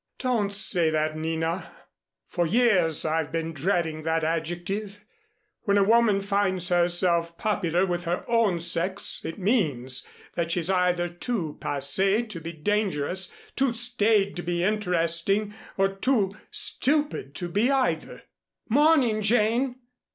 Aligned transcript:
"Don't 0.17 0.51
say 0.51 0.89
that, 0.89 1.15
Nina. 1.15 1.71
For 2.27 2.47
years 2.47 3.05
I've 3.05 3.31
been 3.31 3.53
dreading 3.53 4.01
that 4.01 4.23
adjective. 4.23 4.99
When 5.65 5.77
a 5.77 5.83
woman 5.83 6.21
finds 6.21 6.69
herself 6.69 7.37
popular 7.37 7.85
with 7.85 8.05
her 8.05 8.25
own 8.27 8.61
sex 8.61 9.21
it 9.23 9.37
means 9.37 10.07
that 10.33 10.49
she's 10.51 10.71
either 10.71 11.07
too 11.07 11.59
passée 11.61 12.27
to 12.31 12.39
be 12.39 12.51
dangerous, 12.51 13.31
too 13.55 13.73
staid 13.73 14.35
to 14.37 14.41
be 14.41 14.63
interesting, 14.63 15.53
or 15.77 15.89
too 15.89 16.35
stupid 16.49 17.35
to 17.35 17.47
be 17.47 17.69
either. 17.69 18.23
Morning, 18.69 19.21
Jane! 19.21 19.75